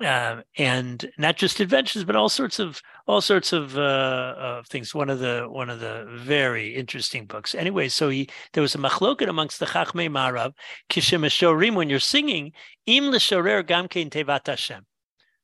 [0.03, 4.95] uh, and not just adventures, but all sorts of all sorts of, uh, of things.
[4.95, 7.55] One of the one of the very interesting books.
[7.55, 10.53] Anyway, so he there was a machloket amongst the Chachmei Marav
[10.91, 12.53] kishem when you're singing
[12.87, 14.87] im l'shorer gamkein tevat Hashem,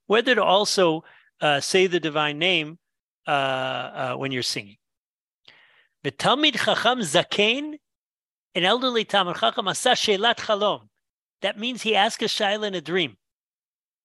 [0.07, 1.05] whether to also
[1.41, 2.79] uh, say the divine name
[3.27, 4.77] uh, uh, when you're singing.
[6.03, 7.75] The Talmid Chacham Zakein,
[8.55, 10.89] an elderly Talmid Chacham, asa shelat chalom.
[11.43, 13.17] That means he asked a shaila in a dream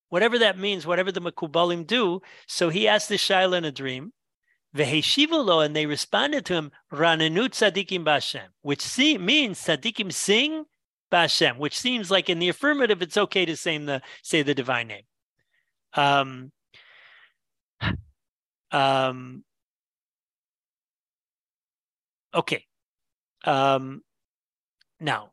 [0.10, 2.22] whatever that means, whatever the Makubalim do.
[2.48, 4.14] So he asked the Shaila in a dream,
[4.76, 10.66] Veheshivolo, and they responded to him, Rananut Sadikim Bashem, which see, means Sadikim sing
[11.12, 14.88] Bashem, which seems like in the affirmative, it's okay to say the, say the divine
[14.88, 15.04] name.
[15.94, 16.52] Um,
[18.72, 19.44] um,
[22.34, 22.66] okay.
[23.46, 24.02] Um,
[25.00, 25.32] now,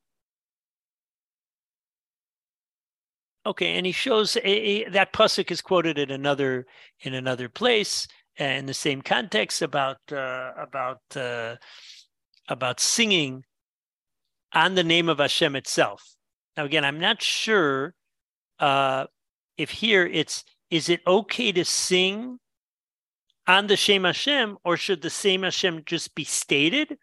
[3.44, 6.66] Okay, and he shows a, a, that pasuk is quoted in another
[7.00, 8.06] in another place
[8.40, 11.56] uh, in the same context about uh, about uh,
[12.48, 13.44] about singing
[14.52, 16.14] on the name of Hashem itself.
[16.56, 17.94] Now, again, I'm not sure
[18.60, 19.06] uh,
[19.56, 22.38] if here it's is it okay to sing
[23.48, 26.96] on the Shem Hashem, or should the same Hashem just be stated,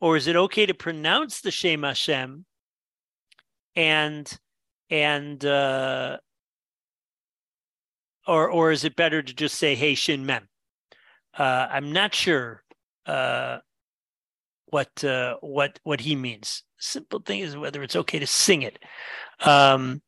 [0.00, 2.46] or is it okay to pronounce the Shem Hashem
[3.76, 4.38] and
[4.92, 6.18] and uh,
[8.28, 10.48] or or is it better to just say hey shin mem?
[11.36, 12.62] Uh, I'm not sure
[13.06, 13.58] uh,
[14.66, 16.62] what uh, what what he means.
[16.78, 18.78] Simple thing is whether it's okay to sing it.
[19.40, 20.02] Um,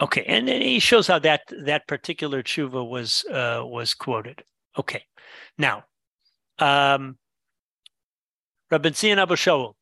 [0.00, 4.44] okay, and then he shows how that that particular tshuva was uh, was quoted.
[4.78, 5.02] Okay,
[5.58, 5.84] now,
[6.60, 7.18] um,
[8.70, 9.74] Rabbi Zion Abu Shaul,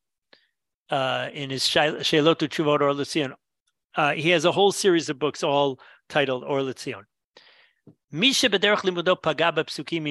[0.93, 3.33] uh, in his Shelot Tshuvot Or L'Tzion,
[3.95, 6.61] uh, he has a whole series of books all titled Or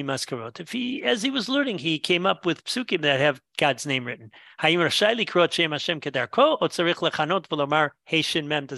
[0.03, 0.59] maskarot.
[0.59, 4.03] If he, as he was learning, he came up with psukim that have God's name
[4.03, 4.29] written.
[4.59, 4.71] Does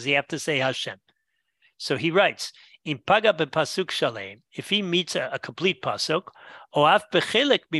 [0.03, 0.99] he have to say Hashem?
[1.77, 2.53] So he writes,
[2.85, 6.27] in paga pasuk shalem, if he meets a, a complete pasuk,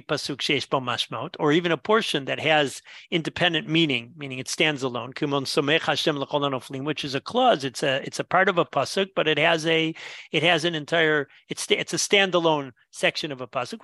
[0.02, 4.82] pasuk sheish bo mashmot, or even a portion that has independent meaning, meaning it stands
[4.82, 7.64] alone, kumon somech Hashem which is a clause.
[7.64, 9.94] It's a it's a part of a pasuk, but it has a
[10.32, 13.84] it has an entire it's it's a standalone section of a pasuk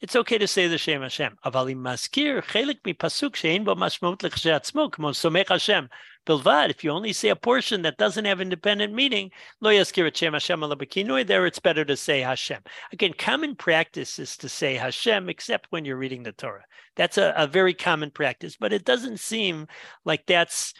[0.00, 1.36] it's okay to say the Shem Hashem.
[1.44, 5.88] אבל maskir chelik חלק pasuk shein, בו משמעות לכשעצמו, כמו סומך Hashem.
[6.26, 9.30] Bilvad, if you only say a portion that doesn't have independent meaning,
[9.60, 12.62] lo יזכיר את Shem Hashem אלא בכינוי, there it's better to say Hashem.
[12.92, 16.64] Again, common practice is to say Hashem, except when you're reading the Torah.
[16.96, 19.68] That's a, a very common practice, but it doesn't seem
[20.04, 20.74] like that's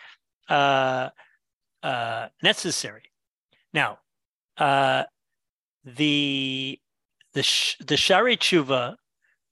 [0.49, 1.09] uh,
[1.83, 3.11] uh, necessary.
[3.73, 3.99] Now,
[4.59, 5.05] uh,
[5.85, 6.79] the
[7.35, 7.43] the
[7.87, 8.97] the Sha'arei Teshuva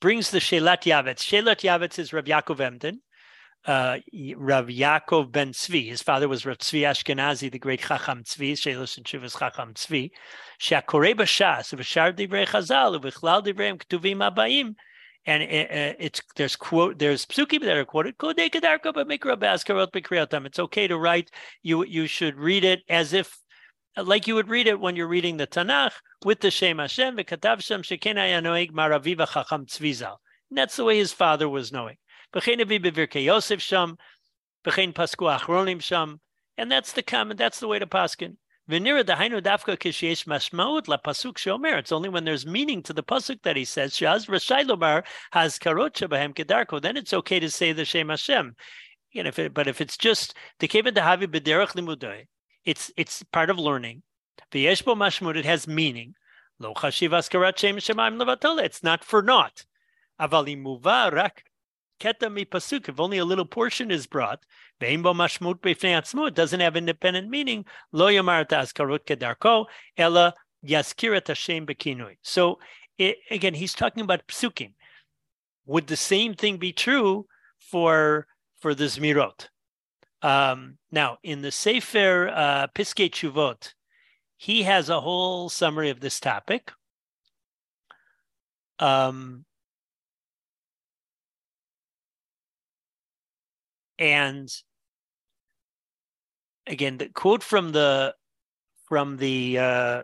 [0.00, 1.20] brings the Shelat Yavetz.
[1.20, 3.00] Shelat Yavetz is Rav Yaakov Emden,
[3.66, 3.98] uh,
[4.36, 5.88] Rav Yaakov ben Tzvi.
[5.88, 10.10] His father was Rav Tzvi Ashkenazi, the great Chacham Tzvi, Shelos and Shuvas Chacham Tzvi.
[10.58, 14.74] She'akorei b'shas, v'shar divrei chazal, v'chlal divreim ktuvim abayim.
[15.28, 18.14] And it, uh, it's there's quote there's psukim that are quoted.
[20.46, 21.30] It's okay to write.
[21.62, 23.36] You you should read it as if
[24.02, 25.92] like you would read it when you're reading the Tanakh
[26.24, 30.16] with the Shem Hashem, v'katav shem sheken noeg maraviva chacham tzvizal.
[30.50, 31.96] And that's the way his father was knowing.
[32.34, 33.96] V'chein avi bevirkei Yosef sham,
[34.66, 36.20] v'chein pasku achronim sham.
[36.58, 38.36] And that's the common, that's the way to paskin.
[38.70, 41.78] V'nira dahainu dafka kisheyesh mashmaut la pasuk shomer.
[41.78, 45.58] It's only when there's meaning to the pasuk that he says, shaz rashai lomar has
[45.58, 46.82] karot shebahem kedarko.
[46.82, 48.56] Then it's okay to say the Shem Hashem.
[49.14, 52.26] Again, if it, but if it's just the kevin dahavi b'derech limudoi,
[52.66, 54.02] it's it's part of learning.
[54.52, 56.14] V'yeshbo mashmud, it has meaning.
[56.58, 58.62] Lo chashiv shem shemaim levatole.
[58.62, 59.64] It's not for naught.
[60.20, 61.44] Avali muva rak
[62.00, 62.88] keta mi pasuk.
[62.88, 64.44] If only a little portion is brought,
[64.80, 67.64] ve'imbo mashmut b'fnei It doesn't have independent meaning.
[67.92, 70.34] Lo yomar askarut kedarko ela
[70.66, 72.16] yaskirat Hashem bekinui.
[72.22, 72.58] So
[72.98, 74.72] it, again, he's talking about psukim.
[75.66, 77.26] Would the same thing be true
[77.58, 78.26] for
[78.58, 79.48] for the zmirot?
[80.26, 83.74] Um, now, in the Sefer uh, Piskei Teshuvot,
[84.36, 86.72] he has a whole summary of this topic.
[88.80, 89.44] Um,
[94.00, 94.52] and
[96.66, 98.16] again, the quote from the
[98.88, 100.02] from the uh,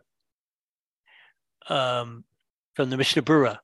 [1.69, 2.23] um,
[2.75, 3.59] from the Mishnah Berurah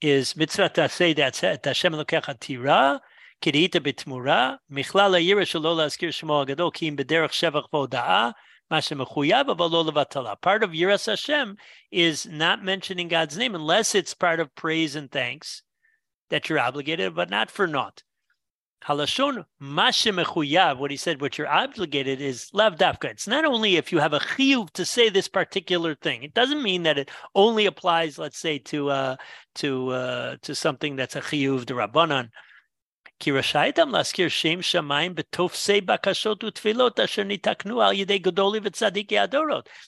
[0.00, 3.02] is mitzvah taseh that Hashem lokecha tira
[3.41, 8.29] קראית בתמורה, מכלל הירא שלא להזכיר שמו הגדול, כי אם בדרך שבח והודאה,
[8.71, 10.33] מה שמחויב, אבל לא לבטלה.
[10.45, 11.55] Part of Yiras Hashem
[11.91, 15.63] is not mentioning God's name unless it's part of praise and thanks
[16.29, 18.03] that you're obligated, but not for naught.
[18.85, 23.05] Halashon mashemechuyav, what he said, what you're obligated is lav dafka.
[23.05, 26.23] It's not only if you have a chiyuv to say this particular thing.
[26.23, 29.15] It doesn't mean that it only applies, let's say, to uh,
[29.55, 32.29] to uh, to something that's a chiyuv the rabbanon.
[33.20, 38.60] כי laskir אדם להזכיר שם שמיים בתופסי בקשות ותפילות אשר ניתקנו על ידי גדולי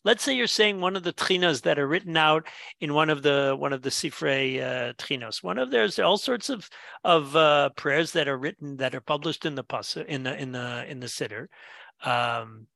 [0.04, 2.46] Let's say you're saying one of the trinas that are written out
[2.80, 5.42] in one of the one of the sifrei uh, trinos.
[5.42, 6.68] One of there's all sorts of
[7.04, 10.52] of uh, prayers that are written that are published in the pas in the in
[10.52, 11.46] the in the siddur.
[12.04, 12.66] Um,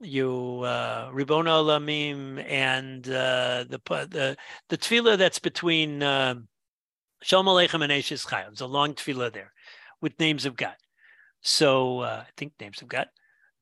[0.00, 4.36] you uh Ribon Olamim and uh, the the
[4.68, 6.34] the tefillah that's between uh,
[7.22, 8.52] Shalom Aleichem and Eishes Chayil.
[8.52, 9.52] It's a long tefillah there
[10.02, 10.74] with names of God.
[11.40, 13.06] So uh, I think names of God.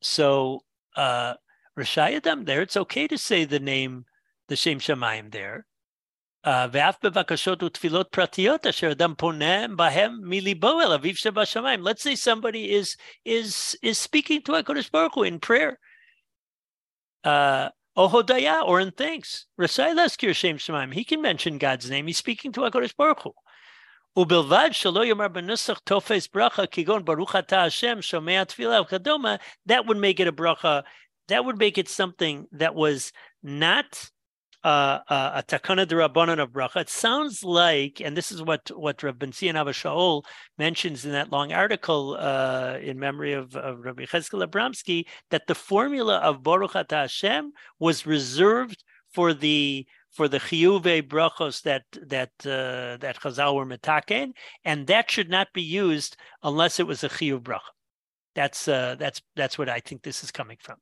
[0.00, 0.64] So
[0.96, 1.34] uh,
[1.78, 4.06] Rashayadam there, it's okay to say the name,
[4.48, 5.66] the Shem Shamayim there.
[6.42, 6.98] Uh, let's
[12.02, 15.78] say somebody is is is speaking to HaKadosh Baruch Hu in prayer.
[17.22, 17.68] Uh,
[17.98, 19.44] Ohodaya, or in thanks.
[19.60, 20.92] Rasai Shem.
[20.92, 22.06] He can mention God's name.
[22.06, 23.34] He's speaking to HaKadosh Baruch Hu.
[24.16, 29.34] ובלבד שלא יאמר בנוסח תופס ברכה כגון ברוך אתה השם שומע תפילה וכדומה,
[29.68, 30.82] that would make it a bracha,
[31.28, 34.10] that would make it something that was not
[34.62, 36.82] uh, uh, a takana derabanan of bracha.
[36.82, 40.24] It sounds like, and this is what what Zion Abba Shaul
[40.58, 45.54] mentions in that long article uh, in memory of, of Rabbi Cheskel Abramsky, that the
[45.54, 52.30] formula of Baruch Ata Hashem was reserved for the for the chiyuve brachos that that
[52.44, 54.32] uh, that Chazal were metaken,
[54.64, 57.72] and that should not be used unless it was a chiyuv bracha.
[58.34, 60.76] That's uh, that's that's what I think this is coming from.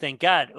[0.00, 0.52] Thank God.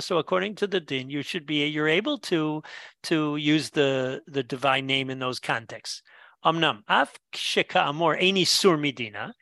[0.00, 2.62] So according to the din, you should be you're able to
[3.04, 6.02] to use the the divine name in those contexts.
[6.44, 7.12] Amnam, af
[7.74, 9.32] amor any sur midina,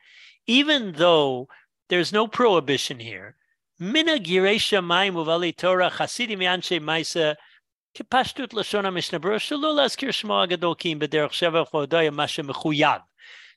[0.47, 1.47] even though
[1.89, 3.35] there's no prohibition here,
[3.79, 7.35] mina giresha maim uvali Torah chasidim yanshe maisa
[7.95, 13.01] kipashtut lashon ha-mishnah shelo laskir shmo agadol b'derech shevach v'odaya masha mechuyav.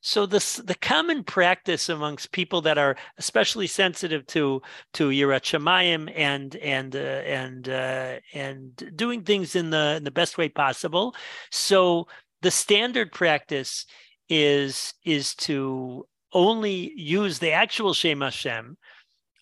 [0.04, 4.60] So this the common practice amongst people that are especially sensitive to
[4.94, 10.10] to Yirat Shemayim and and uh, and uh, and doing things in the in the
[10.10, 11.14] best way possible.
[11.52, 12.08] So
[12.42, 13.86] the standard practice
[14.28, 18.76] is is to only use the actual Shem Hashem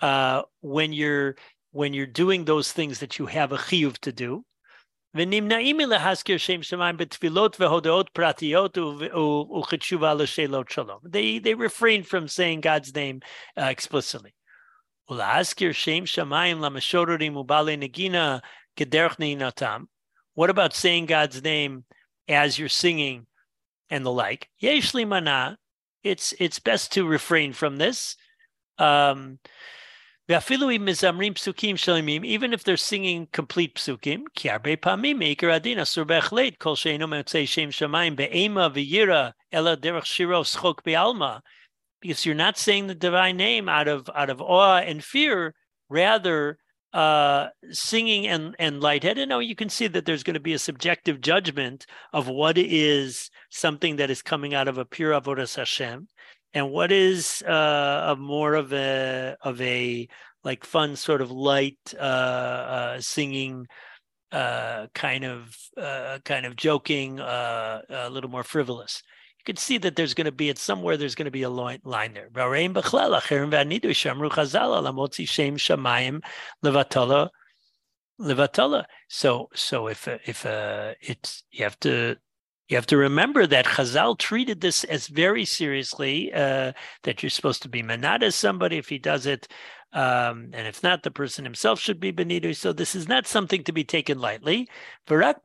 [0.00, 1.36] uh, when you're
[1.72, 4.44] when you're doing those things that you have a chiyuv to do.
[11.12, 13.20] They they refrain from saying God's name
[13.56, 14.34] uh, explicitly.
[20.34, 21.84] What about saying God's name
[22.28, 23.26] as you're singing
[23.88, 24.48] and the like.
[24.62, 25.58] Yeshli mana,
[26.02, 28.16] it's it's best to refrain from this.
[28.78, 29.38] Um,
[30.28, 30.88] even
[32.52, 34.22] if they're singing complete psukim,
[42.00, 45.54] because you're not saying the divine name out of out of awe and fear,
[45.88, 46.58] rather
[46.92, 49.28] uh, singing and and lightheaded.
[49.28, 53.30] No, you can see that there's going to be a subjective judgment of what is
[53.50, 56.08] something that is coming out of a pure avodas Hashem,
[56.54, 60.08] and what is uh, a more of a of a
[60.42, 63.66] like fun sort of light uh, uh, singing.
[64.32, 69.02] Uh, kind of, uh, kind of joking, uh, a little more frivolous
[69.50, 71.80] you see that there's going to be at somewhere there's going to be a line,
[71.84, 72.28] line there.
[79.08, 82.16] So so if if uh, it's you have to
[82.68, 86.32] you have to remember that Chazal treated this as very seriously.
[86.32, 86.72] Uh,
[87.02, 89.48] that you're supposed to be manada somebody if he does it
[89.92, 92.54] um, and if not, the person himself should be benidui.
[92.54, 94.68] So this is not something to be taken lightly.
[95.08, 95.42] Sudot.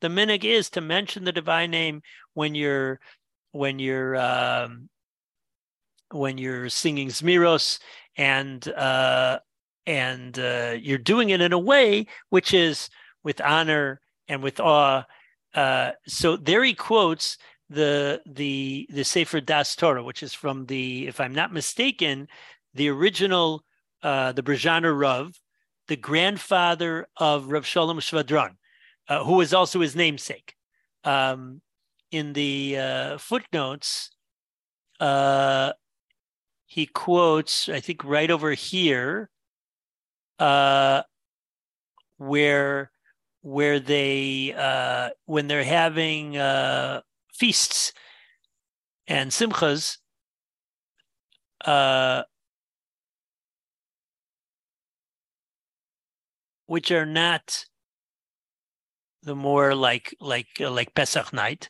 [0.00, 2.02] The minig is to mention the divine name
[2.34, 3.00] when you're
[3.52, 4.90] when you're um,
[6.10, 7.78] when you're singing zmiros
[8.18, 9.38] and uh,
[9.86, 12.90] and uh, you're doing it in a way which is
[13.24, 15.04] with honor and with awe.
[15.54, 17.38] Uh, so there he quotes
[17.70, 22.28] the the the Sefer Das Torah, which is from the, if I'm not mistaken,
[22.74, 23.64] the original
[24.02, 25.38] uh, the Brezhaner Rav,
[25.88, 28.56] the grandfather of Rav Shalom Shvadron,
[29.08, 30.54] uh, who was also his namesake.
[31.04, 31.60] Um,
[32.10, 34.10] in the uh, footnotes,
[35.00, 35.72] uh,
[36.66, 39.30] he quotes, I think, right over here,
[40.38, 41.02] uh,
[42.18, 42.90] where
[43.42, 47.00] where they uh, when they're having uh,
[47.32, 47.92] feasts
[49.06, 49.98] and simchas
[51.64, 52.22] uh,
[56.66, 57.64] which are not
[59.22, 61.68] the more like like uh, like Pesach night.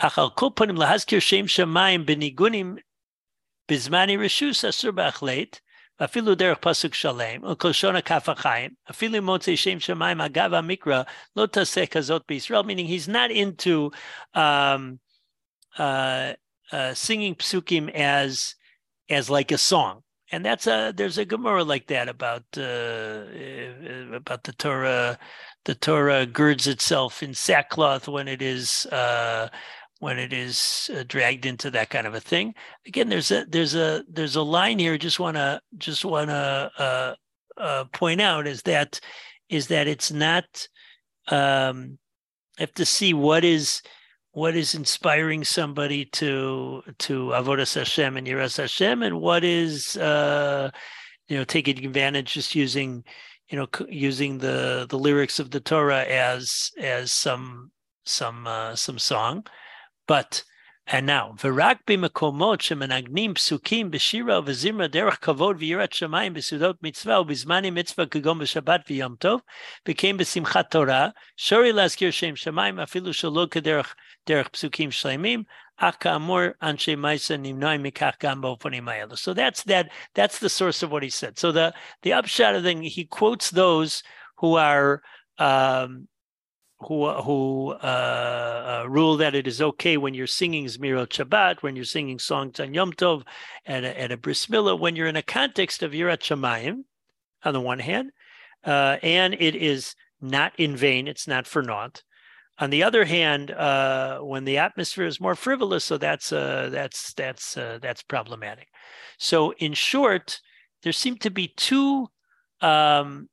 [0.00, 2.78] Achal kol panim lahazkir shem shamayim benigunim
[3.68, 5.60] bizmani reshus asur b'achlet
[6.03, 11.01] אפילו דרך פסוק שלם, וכלשון הכף החיים, אפילו מוצא שם שמיים אגב המקרא,
[11.35, 13.91] לא תעשה כזאת בישראל, meaning he's not into
[14.35, 14.99] um,
[15.77, 16.33] uh,
[16.71, 18.55] uh, singing psukim as
[19.09, 20.01] as like a song.
[20.31, 23.25] And that's a there's a Gemara like that about uh,
[24.15, 25.17] about the Torah.
[25.65, 29.49] The Torah girds itself in sackcloth when it is uh,
[30.00, 32.54] when it is uh, dragged into that kind of a thing.
[32.86, 34.98] Again, there's a there's a there's a line here.
[34.98, 37.14] Just want to just want to uh,
[37.56, 38.98] uh, point out is that
[39.48, 40.66] is that it's not.
[41.28, 41.98] Um,
[42.58, 43.82] I have to see what is
[44.32, 50.70] what is inspiring somebody to to avodas Hashem and yiras Hashem, and what is uh,
[51.28, 53.04] you know taking advantage just using
[53.50, 57.70] you know using the the lyrics of the Torah as as some
[58.06, 59.44] some uh, some song,
[60.11, 60.43] but
[60.87, 67.71] and now, ורק במקומות שמנגנים פסוקים בשירה ובזמרה דרך כבוד ויראת שמיים בסעודות מצווה ובזמני
[67.71, 69.41] מצווה כגון בשבת ויום טוב,
[69.87, 73.95] וכן בשמחת תורה, שורי להזכיר שם שמיים אפילו שלא כדרך
[74.27, 75.43] דרך פסוקים שלמים,
[75.77, 79.13] אך כאמור אנשי מייסה נמנעים מכך גם באופנים האלו.
[79.13, 81.39] So that's that, that's the source of what he said.
[81.39, 81.73] So the,
[82.03, 84.03] the upshot of the thing, he quotes those
[84.37, 85.01] who are
[85.39, 86.07] um,
[86.82, 91.76] who who uh, uh, rule that it is okay when you're singing Zmirot Shabbat, when
[91.76, 93.24] you're singing songs on Yom Tov,
[93.66, 96.84] at a, at a bris milah, when you're in a context of Yirat Shamayim,
[97.44, 98.12] on the one hand,
[98.64, 102.02] uh, and it is not in vain, it's not for naught.
[102.58, 107.12] On the other hand, uh, when the atmosphere is more frivolous, so that's uh, that's
[107.12, 108.68] that's uh, that's problematic.
[109.18, 110.40] So, in short,
[110.82, 112.08] there seem to be two
[112.62, 113.28] um,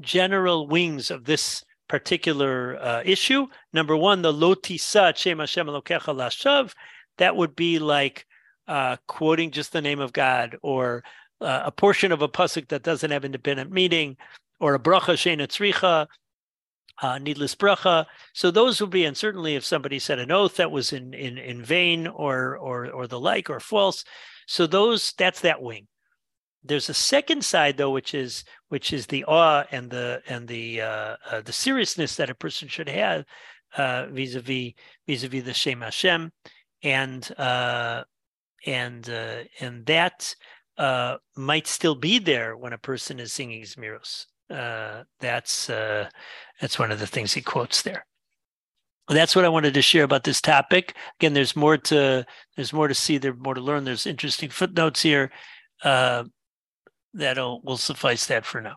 [0.00, 3.46] general wings of this particular uh, issue.
[3.72, 6.74] Number one, the lotisa Shem Hashem Elokecha Lashav,
[7.18, 8.26] that would be like
[8.66, 11.04] uh, quoting just the name of God, or
[11.40, 14.16] uh, a portion of a pasuk that doesn't have independent meaning,
[14.60, 16.06] or a bracha shena tzricha,
[17.02, 18.06] uh, needless bracha.
[18.32, 21.38] So those would be, and certainly if somebody said an oath that was in in
[21.38, 24.04] in vain or or or the like or false.
[24.46, 25.86] So those that's that wing
[26.64, 30.80] there's a second side though which is which is the awe and the and the
[30.80, 33.24] uh, uh, the seriousness that a person should have
[33.76, 34.72] uh, vis-a-vis
[35.06, 36.32] vis-a-vis the Shem Hashem
[36.82, 38.04] and uh,
[38.66, 40.34] and uh, and that
[41.36, 44.26] might still be there when a person is singing Zmiros.
[45.20, 48.06] that's that's one of the things he quotes there.
[49.08, 50.96] That's what I wanted to share about this topic.
[51.20, 52.24] Again, there's more to
[52.56, 53.84] there's more to see, there's more to learn.
[53.84, 55.30] There's interesting footnotes here.
[55.82, 56.24] Uh,
[57.14, 58.76] that'll will suffice that for now.